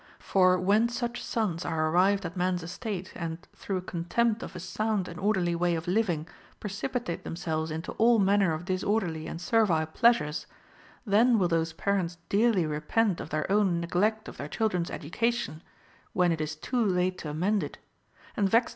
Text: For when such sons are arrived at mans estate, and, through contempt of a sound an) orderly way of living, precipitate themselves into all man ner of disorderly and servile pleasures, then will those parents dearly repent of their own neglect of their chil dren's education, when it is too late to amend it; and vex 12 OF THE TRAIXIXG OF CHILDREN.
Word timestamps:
For 0.17 0.57
when 0.57 0.89
such 0.89 1.23
sons 1.23 1.63
are 1.63 1.91
arrived 1.91 2.25
at 2.25 2.35
mans 2.35 2.63
estate, 2.63 3.11
and, 3.15 3.37
through 3.55 3.81
contempt 3.81 4.41
of 4.41 4.55
a 4.55 4.59
sound 4.59 5.07
an) 5.07 5.19
orderly 5.19 5.53
way 5.53 5.75
of 5.75 5.87
living, 5.87 6.27
precipitate 6.59 7.23
themselves 7.23 7.69
into 7.69 7.91
all 7.99 8.17
man 8.17 8.39
ner 8.39 8.51
of 8.51 8.65
disorderly 8.65 9.27
and 9.27 9.39
servile 9.39 9.85
pleasures, 9.85 10.47
then 11.05 11.37
will 11.37 11.49
those 11.49 11.73
parents 11.73 12.17
dearly 12.29 12.65
repent 12.65 13.21
of 13.21 13.29
their 13.29 13.45
own 13.51 13.79
neglect 13.79 14.27
of 14.27 14.37
their 14.37 14.49
chil 14.49 14.69
dren's 14.69 14.89
education, 14.89 15.61
when 16.13 16.31
it 16.31 16.41
is 16.41 16.55
too 16.55 16.83
late 16.83 17.19
to 17.19 17.29
amend 17.29 17.61
it; 17.61 17.77
and 18.35 18.49
vex 18.49 18.49
12 18.49 18.49
OF 18.49 18.49
THE 18.49 18.49
TRAIXIXG 18.49 18.57
OF 18.57 18.61
CHILDREN. 18.61 18.67